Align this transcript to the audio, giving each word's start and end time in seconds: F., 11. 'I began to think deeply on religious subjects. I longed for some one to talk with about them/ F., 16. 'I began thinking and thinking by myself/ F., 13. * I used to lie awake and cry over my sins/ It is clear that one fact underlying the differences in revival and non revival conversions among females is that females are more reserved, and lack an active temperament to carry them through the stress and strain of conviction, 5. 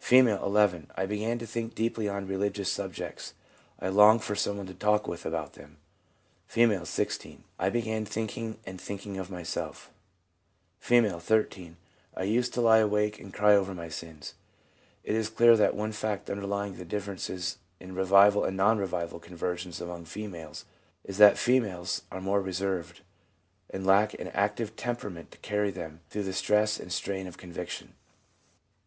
F., 0.00 0.12
11. 0.14 0.86
'I 0.96 1.04
began 1.04 1.38
to 1.38 1.46
think 1.46 1.74
deeply 1.74 2.08
on 2.08 2.26
religious 2.26 2.72
subjects. 2.72 3.34
I 3.78 3.90
longed 3.90 4.22
for 4.24 4.34
some 4.34 4.56
one 4.56 4.64
to 4.68 4.72
talk 4.72 5.06
with 5.06 5.26
about 5.26 5.56
them/ 5.60 5.76
F., 6.48 6.86
16. 6.88 7.44
'I 7.58 7.68
began 7.68 8.06
thinking 8.06 8.56
and 8.64 8.80
thinking 8.80 9.18
by 9.22 9.28
myself/ 9.28 9.90
F., 10.82 11.22
13. 11.22 11.76
* 11.96 12.16
I 12.16 12.22
used 12.22 12.54
to 12.54 12.62
lie 12.62 12.78
awake 12.78 13.20
and 13.20 13.34
cry 13.34 13.54
over 13.54 13.74
my 13.74 13.90
sins/ 13.90 14.32
It 15.04 15.14
is 15.14 15.28
clear 15.28 15.54
that 15.58 15.76
one 15.76 15.92
fact 15.92 16.30
underlying 16.30 16.76
the 16.78 16.86
differences 16.86 17.58
in 17.78 17.94
revival 17.94 18.44
and 18.46 18.56
non 18.56 18.78
revival 18.78 19.18
conversions 19.20 19.82
among 19.82 20.06
females 20.06 20.64
is 21.04 21.18
that 21.18 21.36
females 21.36 22.00
are 22.10 22.22
more 22.22 22.40
reserved, 22.40 23.02
and 23.68 23.86
lack 23.86 24.14
an 24.14 24.28
active 24.28 24.76
temperament 24.76 25.30
to 25.32 25.36
carry 25.36 25.70
them 25.70 26.00
through 26.08 26.22
the 26.24 26.32
stress 26.32 26.80
and 26.80 26.90
strain 26.90 27.26
of 27.26 27.36
conviction, 27.36 27.88
5. 27.88 27.96